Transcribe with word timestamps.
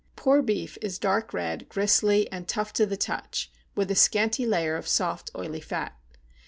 Poor 0.15 0.41
beef 0.41 0.79
is 0.81 0.97
dark 0.97 1.31
red, 1.31 1.69
gristly, 1.69 2.27
and 2.31 2.47
tough 2.47 2.73
to 2.73 2.87
the 2.87 2.97
touch, 2.97 3.51
with 3.75 3.91
a 3.91 3.95
scanty 3.95 4.47
layer 4.47 4.75
of 4.75 4.87
soft, 4.87 5.29
oily 5.37 5.61
fat. 5.61 5.95